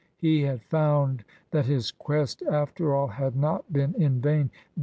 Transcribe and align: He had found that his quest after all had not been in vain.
He 0.17 0.41
had 0.41 0.63
found 0.63 1.23
that 1.51 1.67
his 1.67 1.91
quest 1.91 2.41
after 2.49 2.95
all 2.95 3.05
had 3.05 3.35
not 3.35 3.71
been 3.71 3.93
in 3.93 4.19
vain. 4.19 4.49